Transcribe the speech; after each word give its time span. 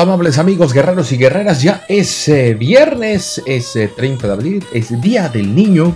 Amables 0.00 0.38
amigos, 0.38 0.72
guerreros 0.72 1.12
y 1.12 1.18
guerreras. 1.18 1.60
Ya 1.60 1.84
es 1.86 2.26
eh, 2.28 2.54
viernes, 2.54 3.42
es 3.44 3.74
30 3.74 4.00
eh, 4.00 4.28
de 4.28 4.32
abril, 4.32 4.64
es 4.72 4.98
Día 5.02 5.28
del 5.28 5.54
Niño. 5.54 5.94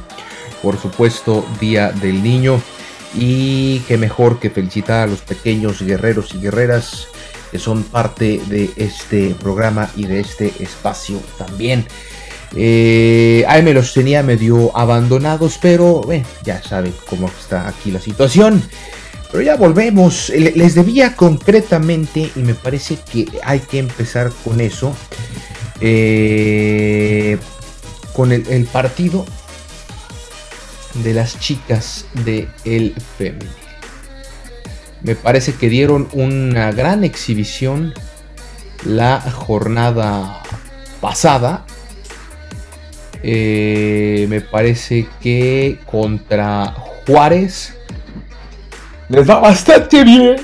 Por 0.62 0.78
supuesto, 0.78 1.46
Día 1.58 1.90
del 1.90 2.22
Niño. 2.22 2.60
Y 3.14 3.78
qué 3.88 3.96
mejor 3.96 4.38
que 4.38 4.50
felicitar 4.50 5.04
a 5.04 5.06
los 5.06 5.20
pequeños 5.20 5.80
guerreros 5.80 6.34
y 6.34 6.38
guerreras 6.38 7.08
que 7.50 7.58
son 7.58 7.82
parte 7.82 8.42
de 8.46 8.70
este 8.76 9.34
programa 9.40 9.88
y 9.96 10.04
de 10.04 10.20
este 10.20 10.52
espacio 10.60 11.18
también. 11.38 11.86
Eh, 12.54 13.42
ahí 13.48 13.62
me 13.62 13.72
los 13.72 13.94
tenía 13.94 14.22
medio 14.22 14.76
abandonados, 14.76 15.58
pero 15.62 16.02
ya 16.44 16.62
saben 16.62 16.94
cómo 17.08 17.28
está 17.28 17.68
aquí 17.68 17.90
la 17.90 18.00
situación. 18.00 18.62
Pero 19.34 19.42
ya 19.42 19.56
volvemos. 19.56 20.28
Les 20.28 20.76
debía 20.76 21.16
concretamente, 21.16 22.30
y 22.36 22.38
me 22.38 22.54
parece 22.54 22.98
que 23.10 23.26
hay 23.42 23.58
que 23.58 23.80
empezar 23.80 24.30
con 24.44 24.60
eso, 24.60 24.94
eh, 25.80 27.36
con 28.12 28.30
el, 28.30 28.64
partido 28.66 29.26
de 31.02 31.14
las 31.14 31.40
chicas 31.40 32.06
de 32.24 32.46
el 32.64 32.94
femenino. 33.18 33.50
Me 35.02 35.16
parece 35.16 35.54
que 35.54 35.68
dieron 35.68 36.08
una 36.12 36.70
gran 36.70 37.02
exhibición 37.02 37.92
la 38.84 39.20
jornada 39.20 40.44
pasada. 41.00 41.66
Eh, 43.24 44.26
me 44.28 44.42
parece 44.42 45.08
que 45.20 45.80
contra 45.86 46.72
Juárez 47.04 47.74
les 49.08 49.28
va 49.28 49.40
bastante 49.40 50.04
bien. 50.04 50.36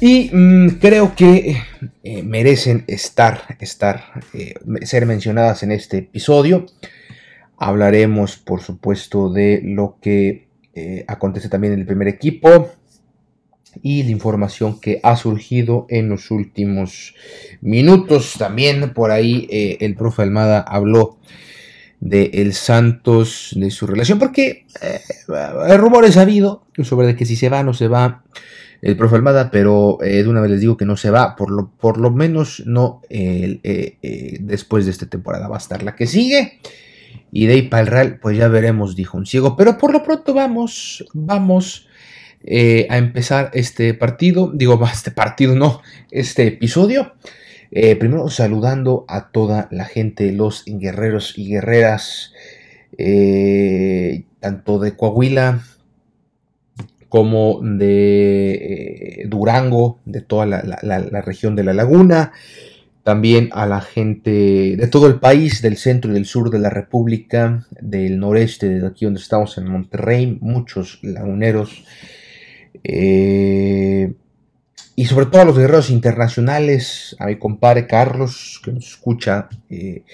Y 0.00 0.30
mm, 0.32 0.78
creo 0.78 1.14
que 1.14 1.56
eh, 2.02 2.22
merecen 2.22 2.84
estar, 2.86 3.56
estar, 3.60 4.22
eh, 4.34 4.54
ser 4.82 5.06
mencionadas 5.06 5.62
en 5.62 5.72
este 5.72 5.98
episodio. 5.98 6.66
Hablaremos, 7.56 8.36
por 8.36 8.60
supuesto, 8.60 9.32
de 9.32 9.62
lo 9.64 9.96
que 10.02 10.48
eh, 10.74 11.04
acontece 11.08 11.48
también 11.48 11.72
en 11.72 11.80
el 11.80 11.86
primer 11.86 12.08
equipo 12.08 12.70
y 13.82 14.02
la 14.02 14.10
información 14.10 14.80
que 14.80 15.00
ha 15.02 15.16
surgido 15.16 15.86
en 15.88 16.10
los 16.10 16.30
últimos 16.30 17.14
minutos. 17.62 18.34
También 18.38 18.92
por 18.92 19.10
ahí 19.10 19.48
el 19.50 19.94
profe 19.94 20.22
Almada 20.22 20.60
habló 20.60 21.18
de 22.00 22.30
el 22.34 22.52
Santos, 22.52 23.50
de 23.56 23.70
su 23.70 23.86
relación, 23.86 24.18
porque 24.18 24.66
eh, 24.82 25.00
hay 25.66 25.76
rumores 25.76 26.16
ha 26.16 26.22
habido 26.22 26.66
sobre 26.82 27.08
de 27.08 27.16
que 27.16 27.24
si 27.24 27.36
se 27.36 27.48
va 27.48 27.62
no 27.62 27.74
se 27.74 27.88
va 27.88 28.22
el 28.82 28.96
profe 28.96 29.16
Almada, 29.16 29.50
pero 29.50 29.98
eh, 30.02 30.22
de 30.22 30.28
una 30.28 30.42
vez 30.42 30.50
les 30.50 30.60
digo 30.60 30.76
que 30.76 30.84
no 30.84 30.96
se 30.96 31.10
va, 31.10 31.34
por 31.34 31.50
lo, 31.50 31.70
por 31.70 31.98
lo 31.98 32.10
menos 32.10 32.62
no 32.66 33.00
eh, 33.08 34.38
después 34.40 34.84
de 34.84 34.90
esta 34.90 35.06
temporada, 35.06 35.48
va 35.48 35.56
a 35.56 35.58
estar 35.58 35.82
la 35.82 35.96
que 35.96 36.06
sigue. 36.06 36.60
Y 37.32 37.46
de 37.46 37.54
ahí 37.54 37.62
para 37.62 37.82
el 37.82 37.86
Real, 37.88 38.18
pues 38.20 38.36
ya 38.36 38.48
veremos, 38.48 38.94
dijo 38.94 39.16
un 39.18 39.26
ciego. 39.26 39.56
Pero 39.56 39.78
por 39.78 39.92
lo 39.92 40.02
pronto 40.02 40.34
vamos, 40.34 41.04
vamos 41.14 41.88
a 42.46 42.98
empezar 42.98 43.50
este 43.54 43.94
partido. 43.94 44.52
Digo, 44.54 44.78
este 44.92 45.10
partido, 45.10 45.56
no, 45.56 45.80
este 46.10 46.46
episodio. 46.46 47.14
Eh, 47.70 47.96
primero 47.96 48.28
saludando 48.28 49.04
a 49.08 49.30
toda 49.30 49.68
la 49.70 49.84
gente, 49.84 50.32
los 50.32 50.64
guerreros 50.66 51.36
y 51.36 51.48
guerreras, 51.48 52.32
eh, 52.96 54.24
tanto 54.40 54.78
de 54.78 54.96
Coahuila 54.96 55.62
como 57.08 57.60
de 57.62 59.22
eh, 59.22 59.26
Durango, 59.28 60.00
de 60.04 60.20
toda 60.20 60.46
la, 60.46 61.22
región 61.22 61.56
de 61.56 61.64
la 61.64 61.72
laguna, 61.72 62.32
también 63.02 63.50
a 63.52 63.66
la 63.66 63.80
gente 63.80 64.76
de 64.76 64.86
todo 64.88 65.06
el 65.06 65.20
país, 65.20 65.62
del 65.62 65.76
centro 65.76 66.10
y 66.10 66.14
del 66.14 66.26
sur 66.26 66.50
de 66.50 66.58
la 66.58 66.70
República, 66.70 67.66
del 67.80 68.18
noreste, 68.18 68.68
de 68.80 68.86
aquí 68.86 69.04
donde 69.04 69.20
estamos 69.20 69.58
en 69.58 69.68
Monterrey, 69.68 70.38
muchos 70.40 70.98
laguneros 71.02 71.84
y 74.98 75.04
sobre 75.04 75.26
todo 75.26 75.42
a 75.42 75.44
los 75.44 75.58
guerreros 75.58 75.90
internacionales, 75.90 77.14
a 77.18 77.26
mi 77.26 77.36
compadre 77.36 77.86
Carlos, 77.86 78.62
que 78.64 78.72
nos 78.72 78.88
escucha, 78.88 79.50
eh, 79.68 80.04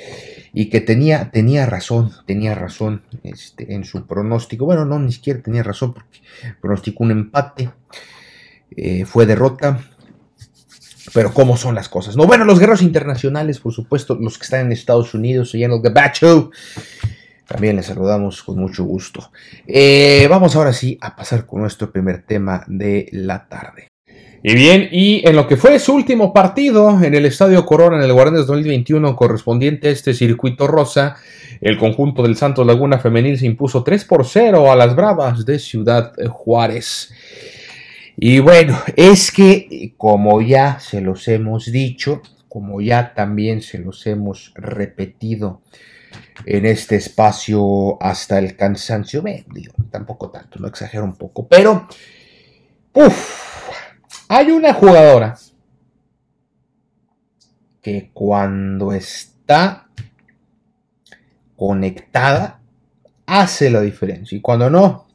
y 0.52 0.68
que 0.70 0.80
tenía, 0.80 1.30
tenía 1.30 1.66
razón, 1.66 2.10
tenía 2.26 2.56
razón 2.56 3.02
este, 3.22 3.74
en 3.74 3.84
su 3.84 4.04
pronóstico. 4.08 4.64
Bueno, 4.64 4.84
no, 4.84 4.98
ni 4.98 5.12
siquiera 5.12 5.40
tenía 5.40 5.62
razón, 5.62 5.94
porque 5.94 6.20
pronosticó 6.60 7.04
un 7.04 7.12
empate, 7.12 7.70
eh, 8.76 9.04
fue 9.04 9.24
derrota. 9.24 9.80
Pero 11.14 11.32
cómo 11.32 11.56
son 11.56 11.74
las 11.74 11.88
cosas. 11.88 12.16
No, 12.16 12.26
bueno, 12.26 12.44
los 12.44 12.58
guerreros 12.58 12.82
internacionales, 12.82 13.60
por 13.60 13.72
supuesto, 13.72 14.16
los 14.16 14.38
que 14.38 14.44
están 14.44 14.66
en 14.66 14.72
Estados 14.72 15.14
Unidos 15.14 15.54
y 15.54 15.62
en 15.62 15.72
el 15.72 15.80
Gabacho, 15.80 16.50
también 17.46 17.76
les 17.76 17.86
saludamos 17.86 18.42
con 18.42 18.58
mucho 18.58 18.84
gusto. 18.84 19.30
Eh, 19.66 20.26
vamos 20.28 20.56
ahora 20.56 20.72
sí 20.72 20.98
a 21.00 21.14
pasar 21.14 21.44
con 21.46 21.60
nuestro 21.60 21.92
primer 21.92 22.22
tema 22.22 22.64
de 22.66 23.08
la 23.12 23.46
tarde. 23.46 23.91
Y 24.44 24.54
bien, 24.56 24.88
y 24.90 25.26
en 25.26 25.36
lo 25.36 25.46
que 25.46 25.56
fue 25.56 25.78
su 25.78 25.94
último 25.94 26.32
partido 26.32 27.00
en 27.00 27.14
el 27.14 27.26
Estadio 27.26 27.64
Corona 27.64 27.98
en 27.98 28.02
el 28.02 28.12
Guardianes 28.12 28.48
2021 28.48 29.14
correspondiente 29.14 29.86
a 29.86 29.92
este 29.92 30.14
circuito 30.14 30.66
rosa, 30.66 31.14
el 31.60 31.78
conjunto 31.78 32.24
del 32.24 32.36
Santos 32.36 32.66
Laguna 32.66 32.98
Femenil 32.98 33.38
se 33.38 33.46
impuso 33.46 33.84
3 33.84 34.04
por 34.04 34.26
0 34.26 34.72
a 34.72 34.74
las 34.74 34.96
Bravas 34.96 35.46
de 35.46 35.60
Ciudad 35.60 36.12
Juárez. 36.28 37.14
Y 38.16 38.40
bueno, 38.40 38.76
es 38.96 39.30
que 39.30 39.94
como 39.96 40.42
ya 40.42 40.80
se 40.80 41.00
los 41.00 41.28
hemos 41.28 41.70
dicho, 41.70 42.20
como 42.48 42.80
ya 42.80 43.14
también 43.14 43.62
se 43.62 43.78
los 43.78 44.04
hemos 44.08 44.52
repetido 44.56 45.62
en 46.46 46.66
este 46.66 46.96
espacio 46.96 47.96
hasta 48.02 48.40
el 48.40 48.56
cansancio, 48.56 49.22
digo, 49.54 49.74
tampoco 49.92 50.30
tanto, 50.30 50.58
no 50.58 50.66
exagero 50.66 51.04
un 51.04 51.14
poco, 51.14 51.46
pero, 51.46 51.86
uff, 52.92 53.61
hay 54.34 54.50
una 54.50 54.72
jugadora 54.72 55.36
que 57.82 58.10
cuando 58.14 58.94
está 58.94 59.88
conectada 61.54 62.58
hace 63.26 63.68
la 63.68 63.82
diferencia 63.82 64.38
y 64.38 64.40
cuando 64.40 64.70
no, 64.70 65.06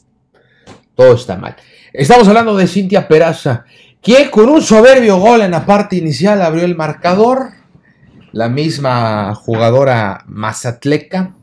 todo 0.93 1.15
está 1.15 1.35
mal. 1.35 1.55
Estamos 1.93 2.27
hablando 2.27 2.55
de 2.55 2.67
Cintia 2.67 3.07
Peraza, 3.07 3.65
que 4.03 4.29
con 4.29 4.49
un 4.49 4.61
soberbio 4.61 5.17
gol 5.17 5.41
en 5.41 5.49
la 5.49 5.65
parte 5.65 5.95
inicial 5.95 6.39
abrió 6.43 6.63
el 6.63 6.75
marcador. 6.75 7.53
La 8.33 8.49
misma 8.49 9.33
jugadora 9.33 10.25
mazatleca 10.27 11.33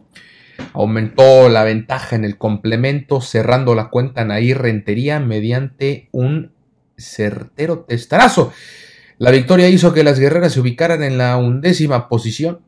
aumentó 0.75 1.49
la 1.49 1.65
ventaja 1.65 2.15
en 2.15 2.25
el 2.25 2.39
complemento, 2.39 3.21
cerrando 3.21 3.75
la 3.75 3.89
cuenta 3.89 4.25
Nair 4.25 4.59
Rentería 4.59 5.19
mediante 5.19 6.09
un 6.13 6.54
certero 6.97 7.81
testarazo. 7.81 8.53
La 9.19 9.31
victoria 9.31 9.69
hizo 9.69 9.93
que 9.93 10.05
las 10.05 10.19
guerreras 10.19 10.53
se 10.53 10.61
ubicaran 10.61 11.03
en 11.03 11.19
la 11.19 11.37
undécima 11.37 12.09
posición 12.09 12.61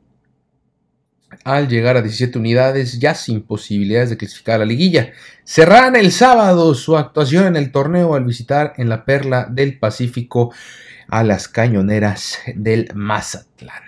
al 1.45 1.69
llegar 1.69 1.97
a 1.97 2.03
17 2.03 2.39
unidades, 2.39 2.99
ya 2.99 3.15
sin 3.15 3.43
posibilidades 3.43 4.11
de 4.11 4.17
clasificar 4.17 4.57
a 4.57 4.59
la 4.59 4.65
liguilla. 4.65 5.13
Cerrarán 5.45 5.97
el 5.97 6.13
sábado 6.13 6.75
su 6.75 6.97
actuación 6.97 7.47
en 7.47 7.57
el 7.57 7.73
torneo 7.73 8.15
al 8.15 8.25
visitar 8.25 8.75
en 8.77 8.89
la 8.89 9.05
Perla 9.05 9.47
del 9.51 9.79
Pacífico 9.79 10.53
a 11.09 11.23
las 11.25 11.49
cañoneras 11.49 12.39
del 12.55 12.91
Mazatlán. 12.95 13.83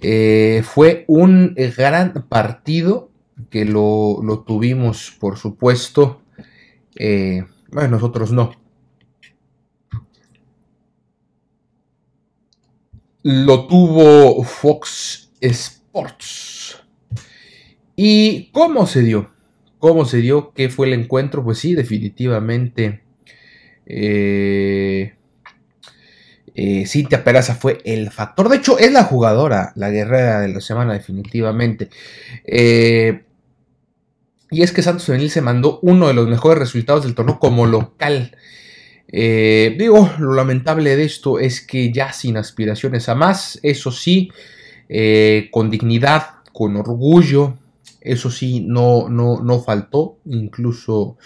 Eh, 0.00 0.62
fue 0.64 1.04
un 1.08 1.54
gran 1.76 2.26
partido 2.28 3.10
que 3.50 3.64
lo, 3.64 4.44
tuvimos, 4.46 5.16
por 5.18 5.38
supuesto. 5.38 6.22
Eh, 6.96 7.44
bueno, 7.70 7.90
nosotros 7.90 8.32
no. 8.32 8.52
Lo 13.30 13.66
tuvo 13.66 14.42
Fox 14.42 15.28
Sports. 15.38 16.78
¿Y 17.94 18.50
cómo 18.52 18.86
se 18.86 19.02
dio? 19.02 19.30
¿Cómo 19.78 20.06
se 20.06 20.16
dio? 20.16 20.54
¿Qué 20.54 20.70
fue 20.70 20.86
el 20.86 20.94
encuentro? 20.94 21.44
Pues 21.44 21.58
sí, 21.58 21.74
definitivamente. 21.74 23.02
Eh, 23.84 25.12
eh, 26.54 26.86
Cintia 26.86 27.22
Peraza 27.22 27.54
fue 27.54 27.82
el 27.84 28.10
factor. 28.10 28.48
De 28.48 28.56
hecho, 28.56 28.78
es 28.78 28.92
la 28.92 29.04
jugadora, 29.04 29.74
la 29.74 29.90
guerrera 29.90 30.40
de 30.40 30.48
la 30.48 30.62
semana, 30.62 30.94
definitivamente. 30.94 31.90
Eh, 32.46 33.24
y 34.50 34.62
es 34.62 34.72
que 34.72 34.80
Santos 34.80 35.04
Femenil 35.04 35.28
se 35.28 35.42
mandó 35.42 35.80
uno 35.82 36.08
de 36.08 36.14
los 36.14 36.28
mejores 36.28 36.60
resultados 36.60 37.04
del 37.04 37.14
torneo 37.14 37.38
como 37.38 37.66
local. 37.66 38.34
Eh, 39.10 39.74
digo, 39.78 40.10
lo 40.18 40.34
lamentable 40.34 40.94
de 40.96 41.04
esto 41.04 41.38
es 41.38 41.60
que 41.60 41.92
ya 41.92 42.12
sin 42.12 42.36
aspiraciones 42.36 43.08
a 43.08 43.14
más, 43.14 43.58
eso 43.62 43.90
sí, 43.90 44.30
con 45.50 45.70
dignidad, 45.70 46.42
con 46.52 46.76
orgullo, 46.76 47.58
eso 48.00 48.30
sí, 48.30 48.60
no, 48.60 49.08
no, 49.08 49.40
no 49.42 49.60
faltó, 49.60 50.18
incluso 50.26 51.16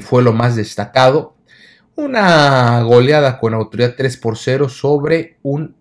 fue 0.00 0.22
lo 0.22 0.32
más 0.32 0.56
destacado. 0.56 1.36
Una 1.96 2.82
goleada 2.82 3.38
con 3.38 3.54
autoridad 3.54 3.94
3 3.96 4.16
por 4.16 4.36
0 4.36 4.68
sobre 4.68 5.38
un 5.42 5.76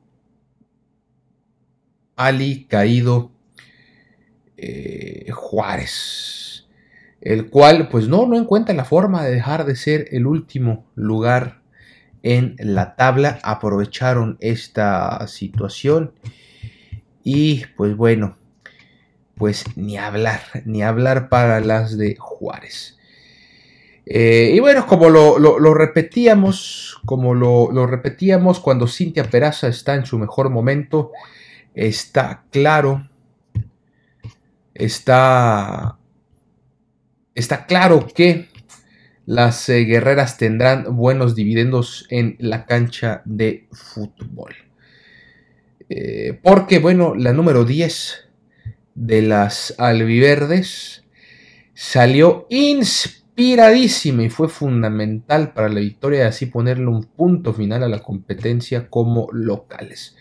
Ali 2.15 2.65
caído 2.65 3.31
eh, 4.55 5.31
Juárez, 5.31 6.52
el 7.23 7.49
cual 7.49 7.87
pues 7.89 8.07
no, 8.07 8.27
no 8.27 8.37
encuentra 8.37 8.75
la 8.75 8.85
forma 8.85 9.23
de 9.23 9.31
dejar 9.31 9.65
de 9.65 9.75
ser 9.75 10.07
el 10.11 10.27
último 10.27 10.85
lugar 10.95 11.61
en 12.21 12.55
la 12.59 12.95
tabla, 12.95 13.39
aprovecharon 13.43 14.37
esta 14.41 15.25
situación 15.27 16.13
y 17.23 17.65
pues 17.77 17.95
bueno, 17.95 18.37
pues 19.35 19.65
ni 19.77 19.97
hablar, 19.97 20.41
ni 20.65 20.83
hablar 20.83 21.29
para 21.29 21.59
las 21.61 21.97
de 21.97 22.15
Juárez. 22.19 22.97
Eh, 24.05 24.51
y 24.53 24.59
bueno, 24.59 24.85
como 24.85 25.09
lo, 25.09 25.73
repetíamos, 25.73 26.99
como 27.05 27.33
lo, 27.33 27.87
repetíamos 27.87 28.59
cuando 28.59 28.87
Cintia 28.87 29.29
Peraza 29.29 29.67
está 29.67 29.95
en 29.95 30.05
su 30.05 30.19
mejor 30.19 30.49
momento, 30.49 31.11
está 31.73 32.43
claro, 32.51 33.09
está, 34.73 35.97
está 37.35 37.65
claro 37.65 38.07
que 38.13 38.47
las 39.25 39.69
eh, 39.69 39.85
guerreras 39.85 40.37
tendrán 40.37 40.95
buenos 40.95 41.35
dividendos 41.35 42.05
en 42.09 42.35
la 42.39 42.65
cancha 42.65 43.21
de 43.25 43.67
fútbol. 43.71 44.53
Eh, 45.89 46.39
porque, 46.41 46.79
bueno, 46.79 47.15
la 47.15 47.33
número 47.33 47.65
10 47.65 48.29
de 48.95 49.21
las 49.21 49.75
albiverdes 49.77 51.03
salió 51.73 52.47
inspiradísima 52.49 54.23
y 54.23 54.29
fue 54.29 54.49
fundamental 54.49 55.53
para 55.53 55.69
la 55.69 55.79
victoria 55.79 56.19
y 56.19 56.27
así 56.27 56.45
ponerle 56.45 56.87
un 56.87 57.03
punto 57.03 57.53
final 57.53 57.83
a 57.83 57.87
la 57.87 57.99
competencia 57.99 58.89
como 58.89 59.29
locales. 59.31 60.15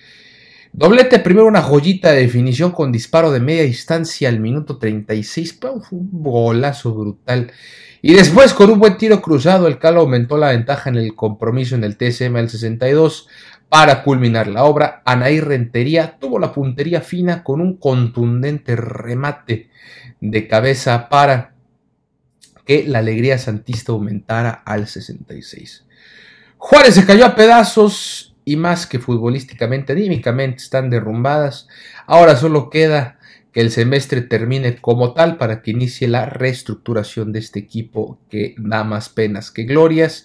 Doblete 0.74 1.18
primero 1.18 1.46
una 1.46 1.60
joyita 1.60 2.12
de 2.12 2.22
definición 2.22 2.70
con 2.70 2.92
disparo 2.92 3.30
de 3.30 3.40
media 3.40 3.62
distancia 3.62 4.30
al 4.30 4.40
minuto 4.40 4.78
36, 4.78 5.58
fue 5.60 5.70
un 5.90 6.08
golazo 6.10 6.94
brutal. 6.94 7.52
Y 8.00 8.14
después 8.14 8.54
con 8.54 8.70
un 8.70 8.80
buen 8.80 8.96
tiro 8.96 9.20
cruzado 9.20 9.68
el 9.68 9.78
Calo 9.78 10.00
aumentó 10.00 10.38
la 10.38 10.48
ventaja 10.48 10.88
en 10.88 10.96
el 10.96 11.14
compromiso 11.14 11.74
en 11.74 11.84
el 11.84 11.98
TSM 11.98 12.36
al 12.36 12.48
62 12.48 13.28
para 13.68 14.02
culminar 14.02 14.48
la 14.48 14.64
obra. 14.64 15.02
Anaí 15.04 15.40
Rentería 15.40 16.16
tuvo 16.18 16.38
la 16.38 16.54
puntería 16.54 17.02
fina 17.02 17.44
con 17.44 17.60
un 17.60 17.76
contundente 17.76 18.74
remate 18.74 19.68
de 20.22 20.48
cabeza 20.48 21.10
para 21.10 21.54
que 22.64 22.84
la 22.88 23.00
alegría 23.00 23.36
santista 23.36 23.92
aumentara 23.92 24.62
al 24.64 24.86
66. 24.86 25.84
Juárez 26.56 26.94
se 26.94 27.04
cayó 27.04 27.26
a 27.26 27.34
pedazos 27.34 28.31
y 28.44 28.56
más 28.56 28.86
que 28.86 28.98
futbolísticamente, 28.98 29.92
anímicamente 29.92 30.62
están 30.62 30.90
derrumbadas. 30.90 31.68
Ahora 32.06 32.36
solo 32.36 32.70
queda 32.70 33.18
que 33.52 33.60
el 33.60 33.70
semestre 33.70 34.22
termine 34.22 34.76
como 34.76 35.12
tal 35.12 35.36
para 35.36 35.60
que 35.62 35.72
inicie 35.72 36.08
la 36.08 36.26
reestructuración 36.26 37.32
de 37.32 37.38
este 37.38 37.58
equipo 37.58 38.18
que 38.30 38.54
da 38.58 38.82
más 38.82 39.10
penas 39.10 39.50
que 39.50 39.64
glorias. 39.64 40.24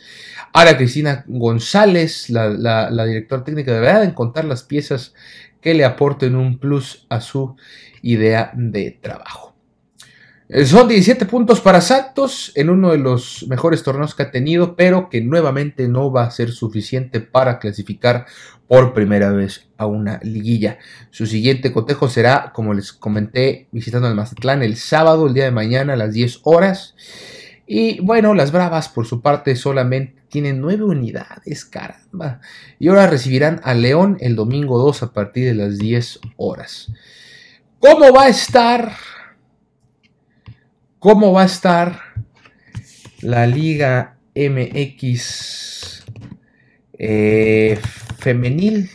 Ahora 0.53 0.77
Cristina 0.77 1.25
González, 1.27 2.29
la, 2.29 3.05
directora 3.05 3.43
técnica, 3.43 3.73
deberá 3.73 3.99
de 3.99 4.07
encontrar 4.07 4.45
las 4.45 4.63
piezas 4.63 5.13
que 5.61 5.73
le 5.73 5.83
aporten 5.83 6.35
un 6.35 6.57
plus 6.57 7.05
a 7.09 7.19
su 7.19 7.57
idea 8.01 8.51
de 8.55 8.91
trabajo. 8.91 9.46
Eh, 10.49 10.65
son 10.65 10.87
17 10.87 11.25
puntos 11.25 11.59
para 11.59 11.81
Santos 11.81 12.53
en 12.55 12.69
uno 12.69 12.91
de 12.91 12.97
los 12.97 13.45
mejores 13.49 13.83
torneos 13.83 14.15
que 14.15 14.23
ha 14.23 14.31
tenido, 14.31 14.77
pero 14.77 15.09
que 15.09 15.19
nuevamente 15.19 15.89
no 15.89 16.09
va 16.09 16.23
a 16.23 16.31
ser 16.31 16.51
suficiente 16.51 17.19
para 17.19 17.59
clasificar 17.59 18.25
por 18.65 18.93
primera 18.93 19.31
vez 19.31 19.67
a 19.77 19.87
una 19.87 20.19
liguilla. 20.23 20.77
Su 21.11 21.25
siguiente 21.25 21.73
cotejo 21.73 22.07
será, 22.07 22.51
como 22.53 22.73
les 22.73 22.93
comenté, 22.93 23.67
visitando 23.71 24.07
el 24.07 24.15
Mazatlán 24.15 24.63
el 24.63 24.77
sábado, 24.77 25.27
el 25.27 25.33
día 25.33 25.45
de 25.45 25.51
mañana 25.51 25.93
a 25.93 25.97
las 25.97 26.13
10 26.13 26.39
horas. 26.43 26.95
Y 27.65 27.99
bueno, 27.99 28.33
las 28.33 28.53
Bravas 28.53 28.87
por 28.87 29.05
su 29.05 29.21
parte 29.21 29.53
solamente 29.57 30.21
tienen 30.29 30.61
9 30.61 30.85
unidades, 30.85 31.65
caramba. 31.65 32.39
Y 32.79 32.87
ahora 32.87 33.07
recibirán 33.07 33.59
a 33.65 33.73
León 33.73 34.17
el 34.21 34.37
domingo 34.37 34.79
2 34.79 35.03
a 35.03 35.11
partir 35.11 35.45
de 35.45 35.55
las 35.55 35.77
10 35.77 36.19
horas. 36.37 36.89
¿Cómo 37.79 38.13
va 38.13 38.23
a 38.23 38.29
estar 38.29 38.93
cómo 40.99 41.33
va 41.33 41.43
a 41.43 41.45
estar 41.45 41.99
la 43.21 43.47
Liga 43.47 44.17
MX 44.35 46.03
eh, 46.99 47.79
femenil 48.17 48.89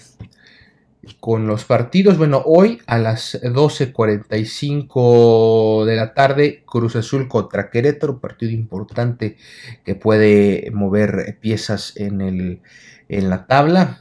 con 1.20 1.46
los 1.46 1.64
partidos. 1.64 2.18
Bueno, 2.18 2.42
hoy 2.44 2.82
a 2.86 2.98
las 2.98 3.40
12.45 3.40 5.84
de 5.84 5.94
la 5.96 6.14
tarde, 6.14 6.64
Cruz 6.66 6.96
Azul 6.96 7.28
contra 7.28 7.70
Querétaro, 7.70 8.18
partido 8.18 8.50
importante 8.52 9.36
que 9.84 9.94
puede 9.94 10.68
mover 10.72 11.38
piezas 11.40 11.96
en, 11.96 12.20
el, 12.20 12.62
en 13.08 13.30
la 13.30 13.46
tabla. 13.46 14.00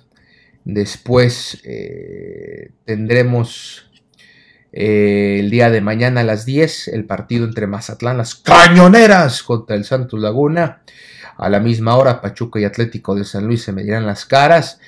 Después 0.63 1.61
eh, 1.63 2.71
tendremos 2.85 3.90
eh, 4.73 5.37
el 5.39 5.49
día 5.49 5.69
de 5.69 5.81
mañana 5.81 6.21
a 6.21 6.23
las 6.23 6.45
10, 6.45 6.89
el 6.89 7.05
partido 7.05 7.45
entre 7.45 7.67
Mazatlán, 7.67 8.17
las 8.17 8.35
cañoneras 8.35 9.43
contra 9.43 9.75
el 9.75 9.83
Santos 9.83 10.19
Laguna. 10.19 10.81
A 11.37 11.49
la 11.49 11.59
misma 11.59 11.95
hora, 11.95 12.21
Pachuca 12.21 12.59
y 12.59 12.63
Atlético 12.63 13.15
de 13.15 13.25
San 13.25 13.47
Luis 13.47 13.63
se 13.63 13.73
medirán 13.73 14.05
las 14.05 14.25
caras. 14.25 14.79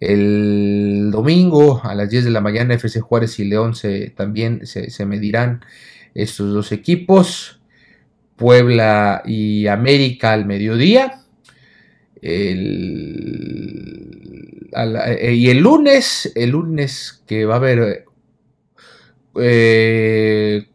El 0.00 1.10
domingo 1.12 1.80
a 1.84 1.94
las 1.94 2.10
10 2.10 2.24
de 2.24 2.30
la 2.30 2.40
mañana, 2.40 2.74
FC 2.74 3.00
Juárez 3.00 3.38
y 3.38 3.44
León 3.44 3.74
se, 3.74 4.10
también 4.10 4.66
se, 4.66 5.06
medirán 5.06 5.64
estos 6.14 6.52
dos 6.52 6.72
equipos. 6.72 7.60
Puebla 8.36 9.22
y 9.26 9.66
América 9.66 10.32
al 10.32 10.46
mediodía. 10.46 11.22
Eh, 12.22 12.54
y 15.34 15.50
el 15.50 15.58
lunes, 15.58 16.32
el 16.34 16.50
lunes 16.50 17.22
que 17.26 17.44
va 17.44 17.54
a 17.54 17.58
haber 17.58 18.06
eh, 19.36 20.68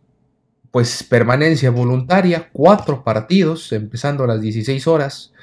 pues 0.71 1.03
permanencia 1.03 1.71
voluntaria, 1.71 2.49
cuatro 2.51 3.03
partidos, 3.03 3.71
empezando 3.71 4.23
a 4.23 4.27
las 4.27 4.41
16 4.41 4.87
horas, 4.87 5.33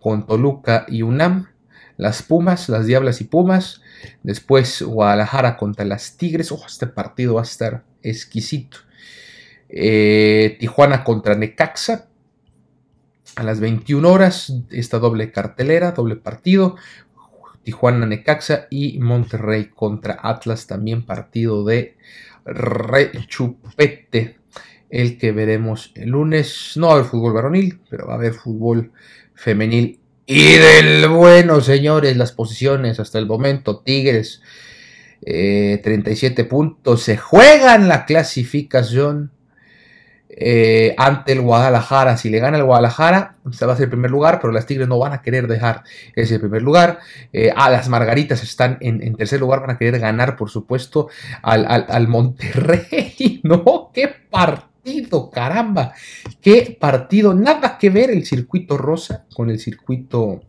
con 0.00 0.26
Toluca 0.26 0.84
y 0.88 1.02
UNAM, 1.02 1.48
las 1.96 2.22
Pumas, 2.22 2.68
las 2.68 2.86
Diablas 2.86 3.20
y 3.20 3.24
Pumas, 3.24 3.80
después 4.22 4.82
Guadalajara 4.82 5.56
contra 5.56 5.84
las 5.84 6.16
Tigres, 6.16 6.52
oh, 6.52 6.60
este 6.66 6.86
partido 6.86 7.34
va 7.34 7.40
a 7.40 7.44
estar 7.44 7.84
exquisito, 8.02 8.78
eh, 9.68 10.56
Tijuana 10.60 11.04
contra 11.04 11.34
Necaxa, 11.34 12.08
a 13.34 13.42
las 13.42 13.60
21 13.60 14.06
horas, 14.10 14.52
esta 14.70 14.98
doble 14.98 15.32
cartelera, 15.32 15.92
doble 15.92 16.16
partido, 16.16 16.76
Tijuana 17.62 18.06
Necaxa 18.06 18.66
y 18.70 18.98
Monterrey 18.98 19.68
contra 19.68 20.18
Atlas, 20.22 20.66
también 20.66 21.06
partido 21.06 21.64
de 21.64 21.96
rechupete 22.44 24.36
el 24.90 25.18
que 25.18 25.32
veremos 25.32 25.92
el 25.94 26.10
lunes. 26.10 26.72
No 26.76 26.88
va 26.88 27.04
fútbol 27.04 27.32
varonil, 27.32 27.80
pero 27.88 28.06
va 28.06 28.14
a 28.14 28.16
haber 28.16 28.34
fútbol 28.34 28.92
femenil. 29.34 29.98
Y 30.26 30.52
del 30.52 31.08
bueno, 31.08 31.60
señores, 31.60 32.16
las 32.16 32.32
posiciones 32.32 33.00
hasta 33.00 33.18
el 33.18 33.26
momento. 33.26 33.80
Tigres, 33.80 34.42
37 35.20 36.42
eh, 36.42 36.44
puntos. 36.44 37.02
Se 37.02 37.16
juegan 37.16 37.88
la 37.88 38.04
clasificación 38.04 39.32
eh, 40.34 40.94
ante 40.96 41.32
el 41.32 41.42
Guadalajara. 41.42 42.16
Si 42.16 42.30
le 42.30 42.38
gana 42.38 42.56
el 42.56 42.64
Guadalajara, 42.64 43.36
se 43.50 43.66
va 43.66 43.74
a 43.74 43.76
ser 43.76 43.84
el 43.84 43.90
primer 43.90 44.10
lugar, 44.10 44.40
pero 44.40 44.52
las 44.52 44.66
Tigres 44.66 44.88
no 44.88 44.98
van 44.98 45.12
a 45.12 45.20
querer 45.20 45.46
dejar 45.46 45.82
ese 46.16 46.38
primer 46.38 46.62
lugar. 46.62 47.00
Eh, 47.32 47.52
a 47.54 47.68
las 47.70 47.88
Margaritas 47.88 48.42
están 48.42 48.78
en, 48.80 49.14
tercer 49.16 49.40
lugar, 49.40 49.60
van 49.60 49.70
a 49.70 49.78
querer 49.78 50.00
ganar, 50.00 50.36
por 50.36 50.48
supuesto, 50.48 51.08
al, 51.42 51.66
al 51.66 52.08
Monterrey. 52.08 53.40
no, 53.44 53.90
qué 53.92 54.08
partido, 54.30 55.30
caramba, 55.30 55.92
qué 56.40 56.76
partido. 56.80 57.34
Nada 57.34 57.76
que 57.78 57.90
ver 57.90 58.10
el 58.10 58.24
circuito 58.24 58.78
rosa 58.78 59.26
con 59.34 59.50
el 59.50 59.58
circuito 59.58 60.40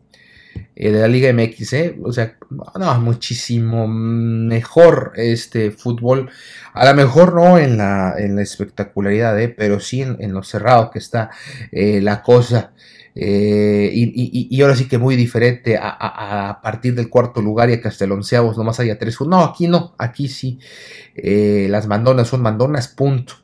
eh, 0.76 0.92
de 0.92 1.00
la 1.00 1.08
Liga 1.08 1.32
MX, 1.32 1.74
¿eh? 1.74 2.00
o 2.04 2.12
sea, 2.12 2.36
no, 2.50 3.00
muchísimo 3.00 3.88
mejor 3.88 5.14
este 5.16 5.72
fútbol, 5.72 6.32
a 6.74 6.86
lo 6.86 6.96
mejor 6.96 7.36
no 7.36 7.58
en 7.60 7.78
la, 7.78 8.16
en 8.18 8.36
la 8.36 8.42
espectacularidad, 8.42 9.40
¿eh? 9.40 9.50
pero 9.50 9.80
sí 9.80 10.02
en, 10.02 10.34
lo 10.34 10.44
cerrado 10.44 10.90
que 10.90 11.00
está 11.00 11.30
eh, 11.72 12.02
la 12.02 12.24
cosa. 12.24 12.74
Y, 13.16 14.60
ahora 14.64 14.76
sí 14.76 14.88
que 14.88 14.98
muy 14.98 15.16
diferente 15.16 15.78
a, 15.80 16.60
partir 16.64 16.96
del 16.96 17.10
cuarto 17.10 17.44
lugar 17.44 17.70
y 17.70 17.80
que 17.80 17.88
hasta 17.88 18.06
el 18.06 18.12
onceavo 18.12 18.52
nomás 18.54 18.80
haya 18.80 18.98
tres. 18.98 19.22
No, 19.22 19.44
aquí 19.44 19.68
no, 19.68 19.94
aquí 20.00 20.28
sí. 20.28 20.58
las 21.16 21.86
mandonas 21.86 22.28
son 22.28 22.42
mandonas, 22.42 22.88
punto. 22.88 23.43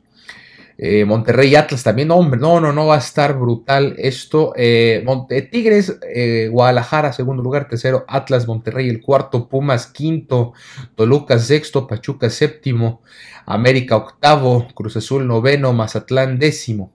Eh, 0.82 1.04
Monterrey 1.04 1.56
Atlas 1.56 1.84
también, 1.84 2.10
hombre, 2.10 2.40
no, 2.40 2.62
no, 2.62 2.72
no 2.72 2.88
va 2.88 2.96
a 2.96 3.00
estar 3.00 3.38
brutal 3.38 3.96
esto. 3.98 4.54
Eh, 4.56 5.04
Tigres, 5.52 6.00
eh, 6.08 6.48
Guadalajara, 6.50 7.12
segundo 7.12 7.44
lugar, 7.44 7.68
tercero, 7.68 8.06
Atlas, 8.08 8.48
Monterrey, 8.48 8.88
el 8.88 9.02
cuarto, 9.02 9.50
Pumas, 9.50 9.88
quinto, 9.88 10.54
Toluca, 10.96 11.38
sexto, 11.38 11.86
Pachuca, 11.86 12.30
séptimo, 12.30 13.02
América, 13.46 13.98
octavo, 13.98 14.70
Cruz 14.74 14.96
Azul, 14.96 15.28
noveno, 15.28 15.74
Mazatlán, 15.74 16.40
décimo. 16.40 16.94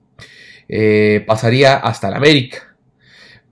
pasaría 1.26 1.76
hasta 1.76 2.08
el 2.08 2.14
América. 2.14 2.74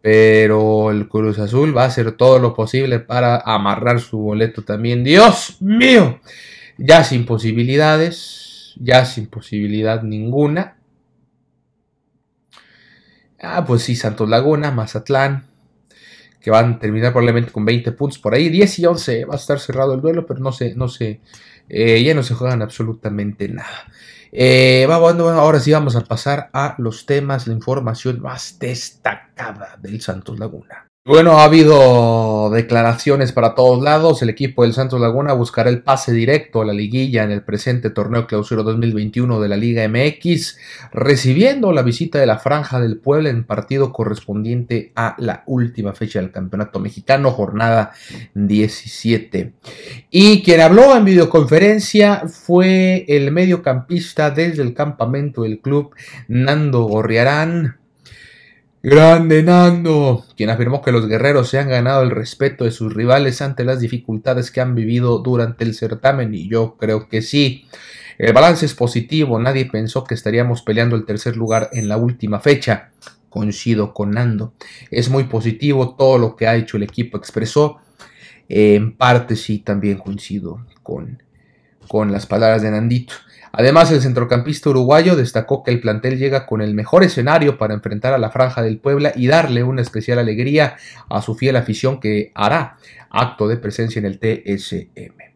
Pero 0.00 0.90
el 0.90 1.08
Cruz 1.08 1.38
Azul 1.40 1.76
va 1.76 1.82
a 1.82 1.88
hacer 1.88 2.12
todo 2.12 2.38
lo 2.38 2.54
posible 2.54 3.00
para 3.00 3.36
amarrar 3.36 4.00
su 4.00 4.16
boleto 4.16 4.62
también. 4.62 5.04
Dios 5.04 5.58
mío, 5.60 6.20
ya 6.78 7.04
sin 7.04 7.26
posibilidades 7.26 8.51
ya 8.76 9.04
sin 9.04 9.26
posibilidad 9.26 10.02
ninguna. 10.02 10.76
Ah, 13.40 13.64
pues 13.64 13.82
sí, 13.82 13.96
Santos 13.96 14.28
Laguna, 14.28 14.70
Mazatlán, 14.70 15.46
que 16.40 16.50
van 16.50 16.74
a 16.74 16.78
terminar 16.78 17.12
probablemente 17.12 17.52
con 17.52 17.64
20 17.64 17.92
puntos 17.92 18.18
por 18.18 18.34
ahí. 18.34 18.48
10 18.48 18.78
y 18.78 18.86
11 18.86 19.24
va 19.24 19.34
a 19.34 19.36
estar 19.36 19.58
cerrado 19.58 19.94
el 19.94 20.00
duelo, 20.00 20.26
pero 20.26 20.40
no 20.40 20.52
se, 20.52 20.74
no 20.74 20.88
se, 20.88 21.20
eh, 21.68 22.02
ya 22.02 22.14
no 22.14 22.22
se 22.22 22.34
juegan 22.34 22.62
absolutamente 22.62 23.48
nada. 23.48 23.86
Eh, 24.30 24.86
bueno, 24.88 25.28
ahora 25.28 25.60
sí 25.60 25.72
vamos 25.72 25.96
a 25.96 26.02
pasar 26.02 26.50
a 26.52 26.76
los 26.78 27.04
temas, 27.04 27.46
la 27.46 27.54
información 27.54 28.20
más 28.22 28.58
destacada 28.58 29.76
del 29.80 30.00
Santos 30.00 30.38
Laguna. 30.38 30.91
Bueno, 31.04 31.32
ha 31.32 31.44
habido 31.46 32.48
declaraciones 32.50 33.32
para 33.32 33.56
todos 33.56 33.82
lados. 33.82 34.22
El 34.22 34.30
equipo 34.30 34.62
del 34.62 34.72
Santos 34.72 35.00
Laguna 35.00 35.32
buscará 35.32 35.68
el 35.68 35.82
pase 35.82 36.12
directo 36.12 36.60
a 36.60 36.64
la 36.64 36.72
liguilla 36.72 37.24
en 37.24 37.32
el 37.32 37.42
presente 37.42 37.90
torneo 37.90 38.28
clausura 38.28 38.62
2021 38.62 39.40
de 39.40 39.48
la 39.48 39.56
Liga 39.56 39.88
MX, 39.88 40.58
recibiendo 40.92 41.72
la 41.72 41.82
visita 41.82 42.20
de 42.20 42.26
la 42.26 42.38
Franja 42.38 42.78
del 42.78 42.98
Puebla 42.98 43.30
en 43.30 43.42
partido 43.42 43.92
correspondiente 43.92 44.92
a 44.94 45.16
la 45.18 45.42
última 45.46 45.92
fecha 45.92 46.20
del 46.20 46.30
Campeonato 46.30 46.78
Mexicano, 46.78 47.32
jornada 47.32 47.90
17. 48.34 49.54
Y 50.08 50.44
quien 50.44 50.60
habló 50.60 50.96
en 50.96 51.04
videoconferencia 51.04 52.28
fue 52.28 53.04
el 53.08 53.32
mediocampista 53.32 54.30
desde 54.30 54.62
el 54.62 54.72
campamento 54.72 55.42
del 55.42 55.58
club, 55.58 55.96
Nando 56.28 56.84
Gorriarán 56.84 57.81
Grande 58.84 59.44
Nando, 59.44 60.24
quien 60.36 60.50
afirmó 60.50 60.82
que 60.82 60.90
los 60.90 61.06
guerreros 61.06 61.48
se 61.48 61.60
han 61.60 61.68
ganado 61.68 62.02
el 62.02 62.10
respeto 62.10 62.64
de 62.64 62.72
sus 62.72 62.92
rivales 62.92 63.40
ante 63.40 63.62
las 63.62 63.78
dificultades 63.78 64.50
que 64.50 64.60
han 64.60 64.74
vivido 64.74 65.18
durante 65.18 65.62
el 65.62 65.76
certamen 65.76 66.34
y 66.34 66.48
yo 66.48 66.76
creo 66.78 67.08
que 67.08 67.22
sí. 67.22 67.64
El 68.18 68.32
balance 68.32 68.66
es 68.66 68.74
positivo, 68.74 69.38
nadie 69.38 69.66
pensó 69.66 70.02
que 70.02 70.14
estaríamos 70.14 70.62
peleando 70.62 70.96
el 70.96 71.04
tercer 71.04 71.36
lugar 71.36 71.70
en 71.72 71.86
la 71.86 71.96
última 71.96 72.40
fecha. 72.40 72.90
Coincido 73.28 73.94
con 73.94 74.10
Nando. 74.10 74.52
Es 74.90 75.08
muy 75.08 75.24
positivo 75.24 75.94
todo 75.94 76.18
lo 76.18 76.34
que 76.34 76.48
ha 76.48 76.56
hecho 76.56 76.76
el 76.76 76.82
equipo, 76.82 77.16
expresó. 77.16 77.78
En 78.48 78.96
parte 78.96 79.36
sí, 79.36 79.60
también 79.60 79.98
coincido 79.98 80.66
con, 80.82 81.22
con 81.86 82.10
las 82.10 82.26
palabras 82.26 82.62
de 82.62 82.72
Nandito. 82.72 83.14
Además, 83.52 83.92
el 83.92 84.00
centrocampista 84.00 84.70
uruguayo 84.70 85.14
destacó 85.14 85.62
que 85.62 85.70
el 85.70 85.80
plantel 85.80 86.18
llega 86.18 86.46
con 86.46 86.62
el 86.62 86.74
mejor 86.74 87.04
escenario 87.04 87.58
para 87.58 87.74
enfrentar 87.74 88.14
a 88.14 88.18
la 88.18 88.30
Franja 88.30 88.62
del 88.62 88.78
Puebla 88.78 89.12
y 89.14 89.26
darle 89.26 89.62
una 89.62 89.82
especial 89.82 90.18
alegría 90.18 90.76
a 91.10 91.20
su 91.20 91.34
fiel 91.34 91.56
afición 91.56 92.00
que 92.00 92.32
hará 92.34 92.78
acto 93.10 93.48
de 93.48 93.58
presencia 93.58 93.98
en 93.98 94.06
el 94.06 94.18
TSM. 94.18 95.32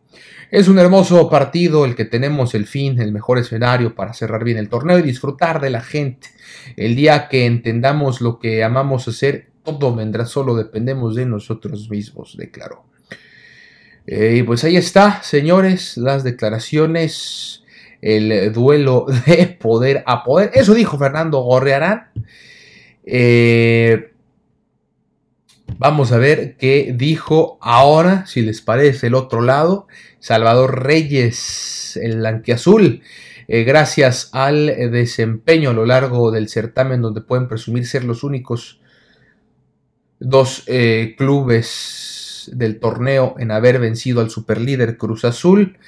Es 0.50 0.68
un 0.68 0.78
hermoso 0.78 1.28
partido 1.28 1.84
el 1.84 1.94
que 1.94 2.04
tenemos 2.06 2.54
el 2.54 2.66
fin, 2.66 3.00
el 3.00 3.12
mejor 3.12 3.38
escenario 3.38 3.94
para 3.94 4.14
cerrar 4.14 4.44
bien 4.44 4.56
el 4.56 4.68
torneo 4.68 4.98
y 4.98 5.02
disfrutar 5.02 5.60
de 5.60 5.70
la 5.70 5.82
gente. 5.82 6.28
El 6.76 6.96
día 6.96 7.28
que 7.28 7.44
entendamos 7.44 8.22
lo 8.22 8.38
que 8.38 8.64
amamos 8.64 9.08
hacer, 9.08 9.48
todo 9.62 9.94
vendrá, 9.94 10.24
solo 10.24 10.54
dependemos 10.54 11.16
de 11.16 11.26
nosotros 11.26 11.90
mismos, 11.90 12.36
declaró. 12.38 12.84
Eh, 14.06 14.36
y 14.38 14.42
pues 14.44 14.62
ahí 14.62 14.76
está, 14.76 15.20
señores, 15.22 15.96
las 15.96 16.22
declaraciones 16.22 17.64
el 18.02 18.52
duelo 18.52 19.06
de 19.26 19.46
poder 19.46 20.02
a 20.06 20.24
poder. 20.24 20.50
Eso 20.54 20.74
dijo 20.74 20.98
Fernando 20.98 21.40
Gorrearán. 21.40 22.10
Eh, 23.04 24.12
vamos 25.78 26.12
a 26.12 26.18
ver 26.18 26.56
qué 26.56 26.92
dijo 26.96 27.58
ahora, 27.60 28.26
si 28.26 28.42
les 28.42 28.60
parece, 28.60 29.08
el 29.08 29.14
otro 29.14 29.40
lado. 29.40 29.86
Salvador 30.18 30.84
Reyes, 30.84 31.98
el 32.02 32.16
blanquiazul. 32.16 33.02
Eh, 33.48 33.62
gracias 33.62 34.30
al 34.32 34.66
desempeño 34.90 35.70
a 35.70 35.74
lo 35.74 35.86
largo 35.86 36.32
del 36.32 36.48
certamen, 36.48 37.00
donde 37.00 37.20
pueden 37.20 37.46
presumir 37.46 37.86
ser 37.86 38.04
los 38.04 38.24
únicos 38.24 38.80
dos 40.18 40.64
eh, 40.66 41.14
clubes 41.16 42.50
del 42.52 42.78
torneo 42.78 43.34
en 43.38 43.50
haber 43.50 43.78
vencido 43.78 44.20
al 44.20 44.30
superlíder 44.30 44.96
Cruz 44.96 45.24
Azul. 45.24 45.78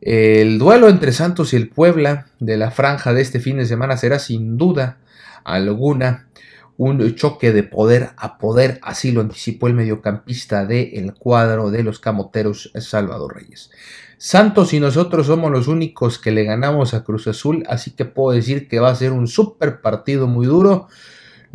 El 0.00 0.58
duelo 0.58 0.88
entre 0.88 1.12
Santos 1.12 1.52
y 1.52 1.56
el 1.56 1.68
Puebla 1.68 2.26
de 2.38 2.56
la 2.56 2.70
franja 2.70 3.14
de 3.14 3.22
este 3.22 3.40
fin 3.40 3.56
de 3.56 3.66
semana 3.66 3.96
será 3.96 4.18
sin 4.18 4.56
duda 4.58 4.98
alguna 5.44 6.28
un 6.76 7.14
choque 7.14 7.52
de 7.52 7.62
poder 7.62 8.10
a 8.18 8.36
poder, 8.36 8.78
así 8.82 9.10
lo 9.10 9.22
anticipó 9.22 9.66
el 9.66 9.74
mediocampista 9.74 10.66
del 10.66 11.14
cuadro 11.14 11.70
de 11.70 11.82
los 11.82 11.98
Camoteros 11.98 12.70
Salvador 12.74 13.36
Reyes. 13.36 13.70
Santos 14.18 14.74
y 14.74 14.80
nosotros 14.80 15.26
somos 15.26 15.50
los 15.50 15.68
únicos 15.68 16.18
que 16.18 16.30
le 16.30 16.44
ganamos 16.44 16.94
a 16.94 17.04
Cruz 17.04 17.26
Azul, 17.28 17.64
así 17.68 17.92
que 17.92 18.04
puedo 18.04 18.36
decir 18.36 18.68
que 18.68 18.80
va 18.80 18.90
a 18.90 18.94
ser 18.94 19.12
un 19.12 19.26
super 19.26 19.80
partido 19.80 20.26
muy 20.26 20.46
duro 20.46 20.88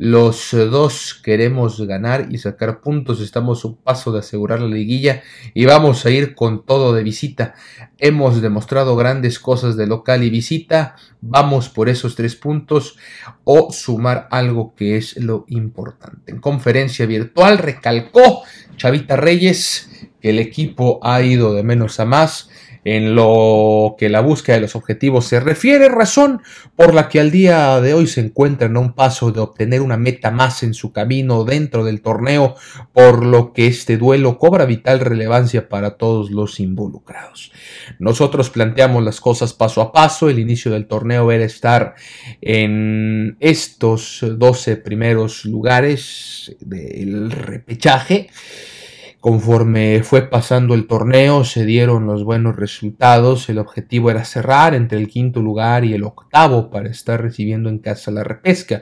los 0.02 0.50
dos 0.50 1.14
queremos 1.14 1.80
ganar 1.80 2.30
y 2.32 2.40
sacar 2.40 2.82
puntos. 2.82 3.22
Estamos 3.22 3.64
a 3.64 3.68
un 3.68 3.76
paso 3.76 4.12
de 4.12 4.18
asegurar 4.18 4.60
la 4.60 4.68
liguilla 4.68 5.22
y 5.54 5.66
vamos 5.66 6.08
a 6.08 6.10
ir 6.10 6.34
con 6.34 6.66
todo 6.66 6.92
de 6.92 7.04
visita. 7.04 7.54
Hemos 8.00 8.42
demostrado 8.42 8.96
grandes 8.96 9.38
cosas 9.38 9.78
de 9.78 9.86
local 9.86 10.24
y 10.24 10.32
visita. 10.32 10.96
Vamos 11.22 11.70
por 11.70 11.88
esos 11.88 12.16
tres 12.16 12.36
puntos 12.36 12.98
o 13.44 13.72
sumar 13.72 14.28
algo 14.32 14.74
que 14.74 14.98
es 14.98 15.18
lo 15.18 15.46
importante. 15.50 16.32
En 16.32 16.42
conferencia 16.42 17.06
virtual 17.06 17.60
recalcó 17.60 18.42
Chavita 18.78 19.18
Reyes 19.18 20.10
que 20.20 20.32
el 20.32 20.40
equipo 20.40 21.00
ha 21.04 21.22
ido 21.22 21.54
de 21.54 21.62
menos 21.62 22.00
a 22.00 22.06
más 22.06 22.50
en 22.84 23.16
lo 23.16 23.96
que 23.98 24.10
la 24.10 24.22
búsqueda 24.22 24.56
de 24.56 24.62
los 24.62 24.76
objetivos 24.76 25.26
se 25.26 25.40
refiere, 25.40 25.88
razón 25.90 26.42
por 26.76 26.94
la 26.94 27.10
que 27.10 27.20
al 27.20 27.32
día 27.32 27.80
de 27.80 27.94
hoy 27.94 28.08
se 28.08 28.22
encuentran 28.22 28.76
a 28.76 28.80
un 28.80 28.94
paso 28.94 29.32
de 29.32 29.40
obtener 29.40 29.82
una 29.82 29.98
meta 29.98 30.32
más 30.32 30.64
en 30.64 30.74
su 30.74 30.92
camino 30.92 31.44
dentro 31.44 31.84
del 31.84 32.02
torneo, 32.02 32.56
por 32.94 33.26
lo 33.26 33.54
que 33.54 33.68
este 33.68 33.98
duelo 33.98 34.38
cobra 34.38 34.66
vital 34.66 35.00
relevancia 35.00 35.70
para 35.70 35.92
todos 35.98 36.32
los 36.32 36.60
involucrados. 36.60 37.52
Nosotros 38.00 38.50
planteamos 38.50 39.04
las 39.04 39.22
cosas 39.22 39.54
paso 39.54 39.82
a 39.82 39.92
paso, 39.92 40.30
el 40.30 40.40
inicio 40.40 40.72
del 40.72 40.88
torneo 40.88 41.32
era 41.32 41.46
estar 41.46 41.96
en 42.42 43.38
estos 43.40 44.26
12 44.28 44.78
primeros 44.78 45.46
lugares 45.46 46.56
del 46.60 47.32
repechaje 47.32 48.30
Conforme 49.22 50.02
fue 50.02 50.24
pasando 50.24 50.74
el 50.74 50.88
torneo 50.88 51.44
se 51.44 51.64
dieron 51.64 52.08
los 52.08 52.24
buenos 52.24 52.56
resultados, 52.56 53.48
el 53.50 53.60
objetivo 53.60 54.10
era 54.10 54.26
cerrar 54.26 54.74
entre 54.74 54.98
el 54.98 55.10
quinto 55.10 55.44
lugar 55.44 55.86
y 55.86 55.94
el 55.94 56.04
octavo 56.04 56.72
para 56.72 56.90
estar 56.90 57.22
recibiendo 57.22 57.70
en 57.70 57.78
casa 57.78 58.10
la 58.10 58.24
repesca. 58.24 58.82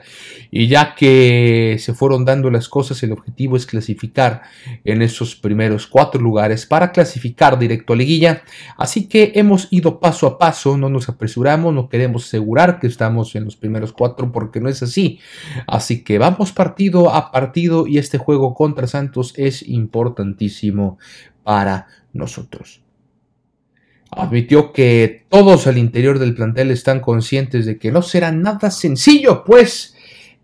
Y 0.50 0.66
ya 0.66 0.94
que 0.94 1.76
se 1.78 1.92
fueron 1.92 2.24
dando 2.24 2.50
las 2.50 2.70
cosas 2.70 3.02
el 3.02 3.12
objetivo 3.12 3.54
es 3.54 3.66
clasificar 3.66 4.40
en 4.82 5.02
esos 5.02 5.36
primeros 5.36 5.86
cuatro 5.86 6.22
lugares 6.22 6.64
para 6.64 6.90
clasificar 6.90 7.58
directo 7.58 7.92
a 7.92 7.96
liguilla, 7.96 8.42
así 8.78 9.08
que 9.08 9.32
hemos 9.34 9.68
ido 9.70 10.00
paso 10.00 10.26
a 10.26 10.38
paso, 10.38 10.78
no 10.78 10.88
nos 10.88 11.10
apresuramos, 11.10 11.74
no 11.74 11.90
queremos 11.90 12.24
asegurar 12.24 12.80
que 12.80 12.86
estamos 12.86 13.36
en 13.36 13.44
los 13.44 13.56
primeros 13.56 13.92
cuatro 13.92 14.32
porque 14.32 14.58
no 14.58 14.70
es 14.70 14.82
así, 14.82 15.20
así 15.66 16.02
que 16.02 16.16
vamos 16.16 16.52
partido 16.52 17.14
a 17.14 17.30
partido 17.30 17.86
y 17.86 17.98
este 17.98 18.16
juego 18.16 18.54
contra 18.54 18.86
Santos 18.86 19.34
es 19.36 19.68
importante 19.68 20.29
para 21.42 21.86
nosotros. 22.12 22.82
Admitió 24.10 24.72
que 24.72 25.24
todos 25.28 25.66
al 25.66 25.78
interior 25.78 26.18
del 26.18 26.34
plantel 26.34 26.70
están 26.70 27.00
conscientes 27.00 27.64
de 27.64 27.78
que 27.78 27.92
no 27.92 28.02
será 28.02 28.32
nada 28.32 28.70
sencillo, 28.70 29.44
pues 29.44 29.94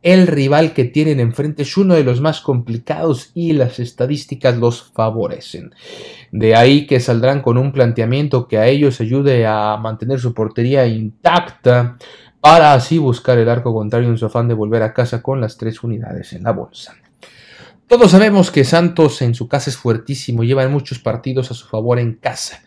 el 0.03 0.29
rival 0.29 0.73
que 0.73 0.85
tienen 0.85 1.19
enfrente 1.19 1.63
es 1.63 1.77
uno 1.77 1.95
de 1.95 2.05
los 2.05 2.21
más 2.21 2.41
complicados 2.41 3.33
y 3.35 3.55
las 3.55 3.81
estadísticas 3.81 4.57
los 4.57 4.93
favorecen. 4.93 5.75
De 6.31 6.55
ahí 6.55 6.87
que 6.87 7.01
saldrán 7.01 7.43
con 7.43 7.59
un 7.59 7.73
planteamiento 7.73 8.47
que 8.47 8.59
a 8.59 8.69
ellos 8.69 9.01
ayude 9.01 9.47
a 9.47 9.77
mantener 9.79 10.21
su 10.21 10.33
portería 10.33 10.87
intacta 10.87 11.97
para 12.41 12.75
así 12.75 12.99
buscar 12.99 13.39
el 13.39 13.49
arco 13.49 13.75
contrario 13.75 14.09
en 14.09 14.17
su 14.17 14.27
afán 14.27 14.47
de 14.47 14.55
volver 14.55 14.85
a 14.85 14.95
casa 14.95 15.23
con 15.23 15.41
las 15.41 15.57
tres 15.57 15.83
unidades 15.83 16.33
en 16.35 16.45
la 16.45 16.53
bolsa. 16.53 16.95
Todos 17.89 18.11
sabemos 18.11 18.51
que 18.51 18.65
Santos 18.65 19.23
en 19.23 19.37
su 19.37 19.47
casa 19.47 19.71
es 19.71 19.77
fuertísimo, 19.77 20.43
lleva 20.43 20.67
muchos 20.67 20.99
partidos 20.99 21.53
a 21.53 21.55
su 21.55 21.69
favor 21.69 22.01
en 22.01 22.15
casa, 22.15 22.65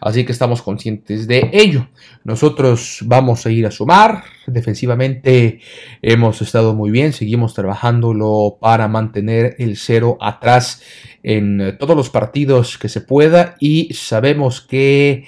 así 0.00 0.24
que 0.24 0.32
estamos 0.32 0.62
conscientes 0.62 1.26
de 1.26 1.50
ello. 1.52 1.88
Nosotros 2.24 3.00
vamos 3.02 3.44
a 3.44 3.50
ir 3.50 3.66
a 3.66 3.70
sumar, 3.70 4.24
defensivamente 4.46 5.60
hemos 6.00 6.40
estado 6.40 6.72
muy 6.72 6.90
bien, 6.90 7.12
seguimos 7.12 7.52
trabajándolo 7.52 8.56
para 8.62 8.88
mantener 8.88 9.56
el 9.58 9.76
cero 9.76 10.16
atrás 10.22 10.82
en 11.22 11.76
todos 11.78 11.94
los 11.94 12.08
partidos 12.08 12.78
que 12.78 12.88
se 12.88 13.02
pueda 13.02 13.56
y 13.60 13.92
sabemos 13.92 14.62
que 14.62 15.26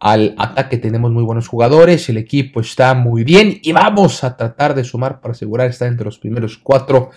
al 0.00 0.34
ataque 0.36 0.78
tenemos 0.78 1.12
muy 1.12 1.22
buenos 1.22 1.46
jugadores, 1.46 2.08
el 2.08 2.16
equipo 2.16 2.60
está 2.60 2.94
muy 2.94 3.22
bien 3.22 3.60
y 3.62 3.70
vamos 3.70 4.24
a 4.24 4.36
tratar 4.36 4.74
de 4.74 4.82
sumar 4.82 5.20
para 5.20 5.30
asegurar 5.30 5.70
estar 5.70 5.86
entre 5.86 6.06
los 6.06 6.18
primeros 6.18 6.58
cuatro 6.58 7.10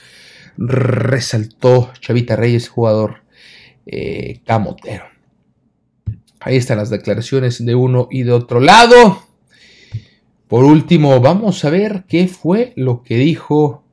resaltó 0.58 1.92
Chavita 2.00 2.36
Reyes, 2.36 2.70
jugador 2.70 3.24
eh, 3.86 4.42
camotero. 4.46 5.06
Ahí 6.40 6.58
están 6.58 6.78
las 6.78 6.90
declaraciones 6.90 7.64
de 7.66 7.76
uno 7.76 8.08
y 8.12 8.24
de 8.24 8.32
otro 8.32 8.60
lado. 8.60 9.24
Por 10.48 10.66
último, 10.66 11.20
vamos 11.20 11.64
a 11.66 11.70
ver 11.70 12.04
qué 12.08 12.28
fue 12.28 12.74
lo 12.76 13.02
que 13.02 13.16
dijo 13.16 13.84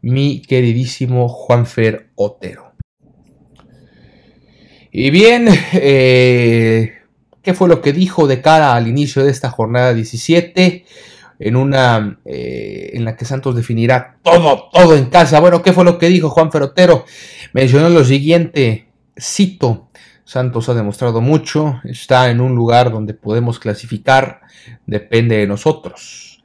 mi 0.00 0.42
queridísimo 0.42 1.28
Juanfer 1.28 2.08
Otero. 2.14 2.72
Y 4.90 5.10
bien, 5.10 5.48
eh, 5.72 6.92
¿qué 7.42 7.54
fue 7.54 7.68
lo 7.68 7.80
que 7.80 7.92
dijo 7.92 8.26
de 8.26 8.42
cara 8.42 8.74
al 8.74 8.88
inicio 8.88 9.24
de 9.24 9.30
esta 9.30 9.50
jornada 9.50 9.94
17? 9.94 10.84
En 11.42 11.56
una 11.56 12.18
eh, 12.24 12.90
en 12.94 13.04
la 13.04 13.16
que 13.16 13.24
Santos 13.24 13.56
definirá 13.56 14.18
todo, 14.22 14.68
todo 14.72 14.96
en 14.96 15.06
casa. 15.06 15.40
Bueno, 15.40 15.60
¿qué 15.60 15.72
fue 15.72 15.84
lo 15.84 15.98
que 15.98 16.08
dijo 16.08 16.30
Juan 16.30 16.52
Ferotero? 16.52 17.04
Mencionó 17.52 17.88
lo 17.88 18.04
siguiente, 18.04 18.86
cito, 19.18 19.88
Santos 20.24 20.68
ha 20.68 20.74
demostrado 20.74 21.20
mucho, 21.20 21.80
está 21.84 22.30
en 22.30 22.40
un 22.40 22.54
lugar 22.54 22.92
donde 22.92 23.12
podemos 23.12 23.58
clasificar, 23.58 24.42
depende 24.86 25.36
de 25.36 25.48
nosotros. 25.48 26.42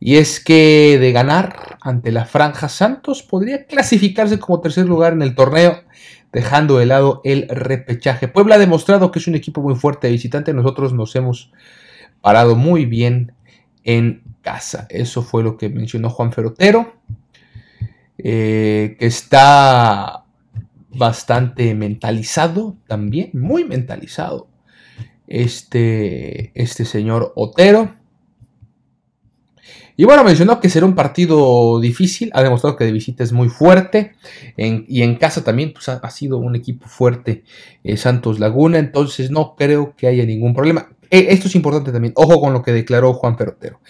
Y 0.00 0.16
es 0.16 0.40
que 0.40 0.98
de 0.98 1.12
ganar 1.12 1.78
ante 1.80 2.10
la 2.10 2.24
franja, 2.24 2.68
Santos 2.68 3.22
podría 3.22 3.66
clasificarse 3.66 4.40
como 4.40 4.60
tercer 4.60 4.86
lugar 4.86 5.12
en 5.12 5.22
el 5.22 5.36
torneo, 5.36 5.84
dejando 6.32 6.78
de 6.78 6.86
lado 6.86 7.20
el 7.22 7.48
repechaje. 7.48 8.26
Puebla 8.26 8.56
ha 8.56 8.58
demostrado 8.58 9.12
que 9.12 9.20
es 9.20 9.28
un 9.28 9.36
equipo 9.36 9.62
muy 9.62 9.76
fuerte 9.76 10.08
de 10.08 10.14
visitante, 10.14 10.52
nosotros 10.52 10.92
nos 10.92 11.14
hemos 11.14 11.52
parado 12.20 12.56
muy 12.56 12.86
bien 12.86 13.32
en 13.84 14.21
casa. 14.42 14.86
Eso 14.90 15.22
fue 15.22 15.42
lo 15.42 15.56
que 15.56 15.68
mencionó 15.68 16.10
Juan 16.10 16.32
Ferotero, 16.32 16.92
eh, 18.18 18.96
que 18.98 19.06
está 19.06 20.24
bastante 20.90 21.74
mentalizado 21.74 22.76
también, 22.86 23.30
muy 23.32 23.64
mentalizado, 23.64 24.48
este, 25.26 26.52
este 26.54 26.84
señor 26.84 27.32
Otero. 27.36 27.96
Y 29.96 30.04
bueno, 30.04 30.24
mencionó 30.24 30.58
que 30.58 30.68
será 30.68 30.86
un 30.86 30.94
partido 30.94 31.78
difícil, 31.78 32.30
ha 32.34 32.42
demostrado 32.42 32.76
que 32.76 32.84
de 32.84 32.92
visita 32.92 33.22
es 33.22 33.32
muy 33.32 33.48
fuerte 33.48 34.12
y 34.56 35.02
en 35.02 35.16
casa 35.16 35.44
también 35.44 35.72
pues, 35.72 35.88
ha, 35.88 36.10
sido 36.10 36.38
un 36.38 36.56
equipo 36.56 36.88
fuerte 36.88 37.44
eh, 37.84 37.96
Santos 37.96 38.40
Laguna, 38.40 38.78
entonces 38.78 39.30
no 39.30 39.54
creo 39.54 39.94
que 39.96 40.06
haya 40.06 40.24
ningún 40.24 40.54
problema. 40.54 40.88
Eh, 41.12 41.26
esto 41.28 41.46
es 41.46 41.54
importante 41.54 41.92
también, 41.92 42.14
ojo 42.16 42.40
con 42.40 42.54
lo 42.54 42.62
que 42.62 42.72
declaró 42.72 43.12
Juan 43.12 43.36
Ferrotero. 43.36 43.80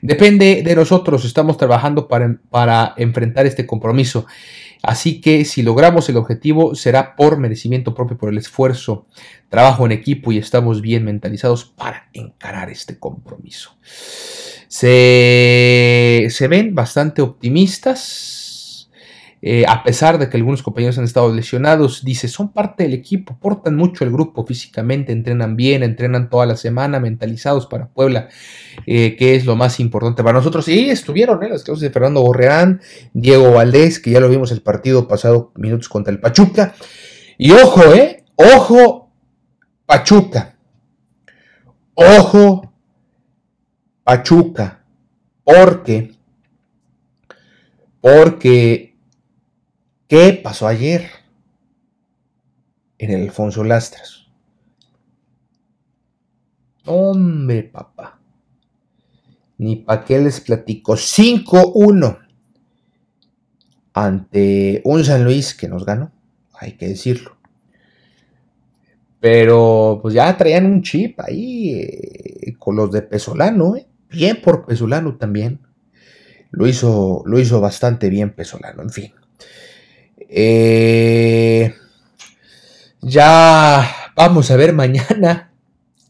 Depende 0.00 0.62
de 0.64 0.74
nosotros, 0.74 1.26
estamos 1.26 1.58
trabajando 1.58 2.08
para, 2.08 2.38
para 2.48 2.94
enfrentar 2.96 3.44
este 3.44 3.66
compromiso. 3.66 4.24
Así 4.82 5.20
que 5.20 5.44
si 5.44 5.62
logramos 5.62 6.08
el 6.08 6.16
objetivo 6.16 6.74
será 6.74 7.16
por 7.16 7.36
merecimiento 7.36 7.94
propio, 7.94 8.16
por 8.16 8.30
el 8.30 8.38
esfuerzo, 8.38 9.06
trabajo 9.50 9.84
en 9.84 9.92
equipo 9.92 10.32
y 10.32 10.38
estamos 10.38 10.80
bien 10.80 11.04
mentalizados 11.04 11.66
para 11.66 12.08
encarar 12.14 12.70
este 12.70 12.98
compromiso. 12.98 13.76
Se, 14.68 16.28
se 16.30 16.48
ven 16.48 16.74
bastante 16.74 17.20
optimistas 17.20 18.49
eh, 19.42 19.64
a 19.66 19.82
pesar 19.82 20.18
de 20.18 20.28
que 20.28 20.36
algunos 20.36 20.62
compañeros 20.62 20.98
han 20.98 21.04
estado 21.04 21.32
lesionados, 21.32 22.04
dice, 22.04 22.28
son 22.28 22.52
parte 22.52 22.82
del 22.82 22.92
equipo, 22.92 23.38
portan 23.40 23.74
mucho 23.74 24.04
el 24.04 24.10
grupo 24.10 24.44
físicamente, 24.44 25.12
entrenan 25.12 25.56
bien, 25.56 25.82
entrenan 25.82 26.28
toda 26.28 26.44
la 26.44 26.56
semana, 26.56 27.00
mentalizados 27.00 27.66
para 27.66 27.88
Puebla, 27.88 28.28
eh, 28.86 29.16
que 29.16 29.34
es 29.34 29.46
lo 29.46 29.56
más 29.56 29.80
importante 29.80 30.22
para 30.22 30.38
nosotros. 30.38 30.68
Y 30.68 30.90
estuvieron 30.90 31.42
¿eh? 31.42 31.48
las 31.48 31.64
clases 31.64 31.80
de 31.80 31.90
Fernando 31.90 32.20
Borreán, 32.20 32.82
Diego 33.14 33.52
Valdés, 33.52 33.98
que 33.98 34.10
ya 34.10 34.20
lo 34.20 34.28
vimos 34.28 34.52
el 34.52 34.60
partido 34.60 35.08
pasado, 35.08 35.52
minutos 35.56 35.88
contra 35.88 36.12
el 36.12 36.20
Pachuca. 36.20 36.74
Y 37.38 37.52
ojo, 37.52 37.82
¿eh? 37.94 38.24
Ojo, 38.36 39.10
Pachuca. 39.86 40.56
Ojo, 41.94 42.72
Pachuca. 44.04 44.84
Porque, 45.42 46.12
porque 48.02 48.89
¿Qué 50.10 50.32
pasó 50.32 50.66
ayer 50.66 51.08
en 52.98 53.12
el 53.12 53.22
Alfonso 53.22 53.62
Lastras? 53.62 54.26
Hombre, 56.84 57.62
papá. 57.62 58.18
Ni 59.58 59.76
pa' 59.76 60.04
qué 60.04 60.18
les 60.18 60.40
platico. 60.40 60.96
5-1 60.96 62.18
ante 63.92 64.82
un 64.84 65.04
San 65.04 65.22
Luis 65.22 65.54
que 65.54 65.68
nos 65.68 65.86
ganó, 65.86 66.10
hay 66.54 66.72
que 66.72 66.88
decirlo. 66.88 67.36
Pero 69.20 70.00
pues 70.02 70.12
ya 70.12 70.36
traían 70.36 70.66
un 70.66 70.82
chip 70.82 71.20
ahí 71.20 71.74
eh, 71.74 72.56
con 72.58 72.74
los 72.74 72.90
de 72.90 73.02
Pesolano, 73.02 73.76
eh. 73.76 73.86
bien 74.10 74.40
por 74.42 74.66
Pesolano 74.66 75.16
también. 75.16 75.60
Lo 76.50 76.66
hizo, 76.66 77.22
lo 77.26 77.38
hizo 77.38 77.60
bastante 77.60 78.10
bien 78.10 78.34
Pesolano, 78.34 78.82
en 78.82 78.90
fin. 78.90 79.12
Eh, 80.32 81.74
ya 83.00 84.12
vamos 84.14 84.52
a 84.52 84.56
ver 84.56 84.72
mañana 84.72 85.52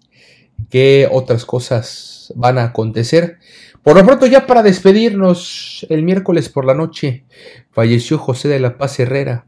qué 0.71 1.09
otras 1.11 1.47
cosas 1.47 2.31
van 2.37 2.59
a 2.59 2.65
acontecer. 2.65 3.39
Por 3.83 3.97
lo 3.97 4.05
pronto, 4.05 4.27
ya 4.27 4.47
para 4.47 4.63
despedirnos, 4.63 5.87
el 5.89 6.03
miércoles 6.03 6.51
por 6.51 6.67
la 6.67 6.75
noche 6.75 7.25
falleció 7.71 8.19
José 8.19 8.49
de 8.49 8.61
la 8.61 8.77
Paz 8.77 9.01
Herrera, 9.01 9.47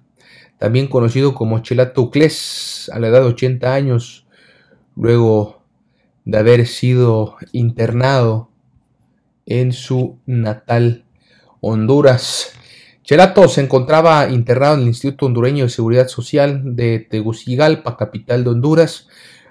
también 0.59 0.89
conocido 0.89 1.35
como 1.35 1.59
Chelato 1.59 2.01
Uclés, 2.01 2.91
a 2.95 2.99
la 2.99 3.09
edad 3.09 3.21
de 3.21 3.27
80 3.27 3.75
años, 3.75 4.27
luego 4.97 5.63
de 6.25 6.39
haber 6.39 6.67
sido 6.67 7.37
internado 7.53 8.49
en 9.45 9.73
su 9.73 10.19
natal 10.25 11.05
Honduras. 11.61 12.55
Chelato 13.05 13.49
se 13.49 13.61
encontraba 13.61 14.29
internado 14.31 14.75
en 14.75 14.83
el 14.83 14.89
Instituto 14.89 15.27
Hondureño 15.27 15.65
de 15.65 15.71
Seguridad 15.71 16.07
Social 16.07 16.77
de 16.77 17.01
Tegucigalpa, 17.01 17.97
capital 17.97 18.45
de 18.45 18.51
Honduras, 18.51 19.09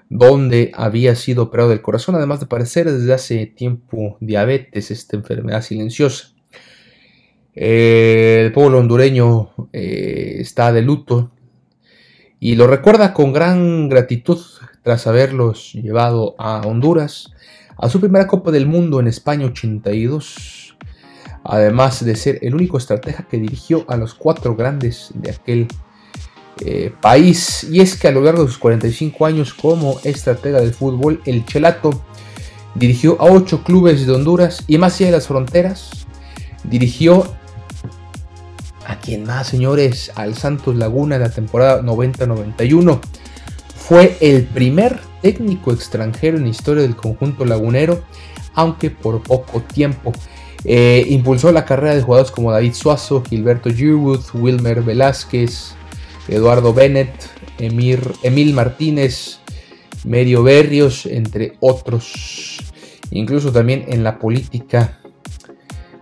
donde 0.08 0.72
había 0.74 1.14
sido 1.16 1.44
operado 1.44 1.68
del 1.68 1.82
corazón, 1.82 2.14
además 2.14 2.40
de 2.40 2.46
padecer 2.46 2.90
desde 2.90 3.12
hace 3.12 3.46
tiempo 3.46 4.16
diabetes, 4.20 4.90
esta 4.90 5.16
enfermedad 5.16 5.62
silenciosa. 5.62 6.34
el 7.54 8.52
pueblo 8.52 8.78
hondureño 8.78 9.50
eh, 9.72 10.36
está 10.38 10.72
de 10.72 10.80
luto 10.80 11.32
y 12.40 12.56
lo 12.56 12.66
recuerda 12.66 13.12
con 13.12 13.32
gran 13.32 13.88
gratitud 13.88 14.38
tras 14.82 15.06
haberlos 15.06 15.74
llevado 15.74 16.34
a 16.38 16.62
Honduras 16.66 17.32
a 17.76 17.88
su 17.88 18.00
primera 18.00 18.26
Copa 18.26 18.50
del 18.50 18.66
Mundo 18.66 19.00
en 19.00 19.06
España 19.06 19.46
82, 19.46 20.61
además 21.44 22.04
de 22.04 22.16
ser 22.16 22.38
el 22.42 22.54
único 22.54 22.78
estratega 22.78 23.26
que 23.30 23.38
dirigió 23.38 23.84
a 23.88 23.96
los 23.96 24.14
cuatro 24.14 24.54
grandes 24.54 25.10
de 25.14 25.30
aquel 25.30 25.68
eh, 26.60 26.92
país. 27.00 27.64
Y 27.64 27.80
es 27.80 27.96
que 27.96 28.08
a 28.08 28.12
lo 28.12 28.20
largo 28.20 28.42
de 28.42 28.48
sus 28.48 28.58
45 28.58 29.26
años 29.26 29.54
como 29.54 29.98
estratega 30.04 30.60
del 30.60 30.74
fútbol, 30.74 31.20
el 31.24 31.44
Chelato 31.44 32.02
dirigió 32.74 33.20
a 33.20 33.24
ocho 33.24 33.64
clubes 33.64 34.06
de 34.06 34.12
Honduras 34.12 34.64
y 34.66 34.78
más 34.78 34.94
allá 34.96 35.06
de 35.06 35.12
las 35.12 35.26
fronteras, 35.26 35.90
dirigió 36.64 37.24
a 38.86 38.98
quien 38.98 39.24
más, 39.24 39.46
señores, 39.48 40.12
al 40.14 40.34
Santos 40.36 40.76
Laguna 40.76 41.18
de 41.18 41.24
la 41.24 41.30
temporada 41.30 41.82
90-91. 41.82 43.00
Fue 43.76 44.16
el 44.20 44.44
primer 44.44 45.00
técnico 45.22 45.72
extranjero 45.72 46.36
en 46.36 46.44
la 46.44 46.50
historia 46.50 46.82
del 46.82 46.96
conjunto 46.96 47.44
lagunero, 47.44 48.02
aunque 48.54 48.90
por 48.90 49.22
poco 49.22 49.60
tiempo. 49.62 50.12
Eh, 50.64 51.06
impulsó 51.08 51.50
la 51.50 51.64
carrera 51.64 51.94
de 51.94 52.02
jugadores 52.02 52.30
como 52.30 52.52
David 52.52 52.74
Suazo, 52.74 53.22
Gilberto 53.28 53.68
Yearwood, 53.68 54.20
Wilmer 54.34 54.82
Velázquez, 54.82 55.74
Eduardo 56.28 56.72
Bennett, 56.72 57.12
Emir, 57.58 58.00
Emil 58.22 58.54
Martínez, 58.54 59.40
Medio 60.04 60.42
Berrios, 60.42 61.06
entre 61.06 61.56
otros. 61.60 62.58
Incluso 63.10 63.52
también 63.52 63.84
en 63.88 64.04
la 64.04 64.18
política 64.18 64.98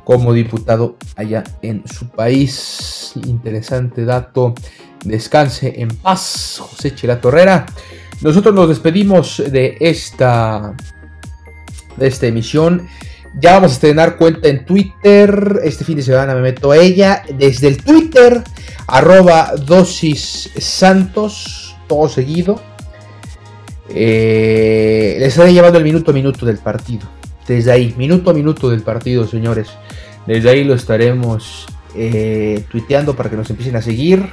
como 0.04 0.32
diputado 0.32 0.96
allá 1.16 1.44
en 1.62 1.82
su 1.86 2.08
país. 2.08 3.12
Interesante 3.26 4.04
dato. 4.04 4.54
Descanse 5.04 5.80
en 5.80 5.88
paz, 5.88 6.58
José 6.60 6.94
Chela 6.94 7.20
Torrera. 7.20 7.66
Nosotros 8.20 8.54
nos 8.54 8.68
despedimos 8.68 9.42
de 9.50 9.78
esta, 9.80 10.74
de 11.96 12.06
esta 12.06 12.26
emisión. 12.26 12.86
Ya 13.38 13.52
vamos 13.52 13.72
a 13.72 13.74
estrenar 13.74 14.16
cuenta 14.16 14.48
en 14.48 14.64
Twitter. 14.64 15.60
Este 15.62 15.84
fin 15.84 15.96
de 15.96 16.02
semana 16.02 16.34
me 16.34 16.40
meto 16.40 16.72
a 16.72 16.76
ella. 16.76 17.22
Desde 17.38 17.68
el 17.68 17.82
Twitter, 17.82 18.42
arroba 18.86 19.52
dosis 19.56 20.50
santos, 20.58 21.76
todo 21.88 22.08
seguido. 22.08 22.60
Eh, 23.88 25.16
les 25.18 25.28
estaré 25.28 25.52
llevando 25.52 25.78
el 25.78 25.84
minuto 25.84 26.10
a 26.10 26.14
minuto 26.14 26.44
del 26.44 26.58
partido. 26.58 27.08
Desde 27.46 27.72
ahí, 27.72 27.94
minuto 27.96 28.30
a 28.30 28.34
minuto 28.34 28.68
del 28.68 28.82
partido, 28.82 29.26
señores. 29.26 29.68
Desde 30.26 30.50
ahí 30.50 30.64
lo 30.64 30.74
estaremos 30.74 31.66
eh, 31.94 32.64
tuiteando 32.70 33.16
para 33.16 33.30
que 33.30 33.36
nos 33.36 33.48
empiecen 33.50 33.76
a 33.76 33.82
seguir. 33.82 34.28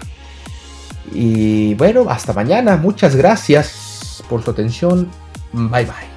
Y 1.14 1.76
bueno, 1.76 2.08
hasta 2.10 2.34
mañana. 2.34 2.78
Muchas 2.78 3.16
gracias 3.16 4.24
por 4.30 4.44
su 4.44 4.52
atención. 4.52 5.10
Bye 5.54 5.86
bye. 5.86 6.17